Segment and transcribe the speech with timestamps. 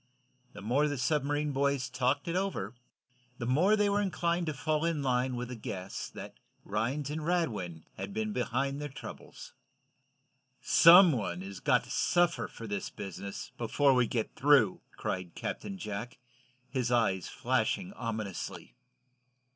[0.53, 2.73] The more the submarine boys talked it over,
[3.37, 7.23] the more they were inclined to fall in line with the guess that Rhinds and
[7.23, 9.53] Radwin had been behind their troubles.
[10.59, 15.77] "Some one has got to suffer for this business, before we get through!" cried Captain
[15.77, 16.17] Jack,
[16.67, 18.73] his eyes flashing ominously.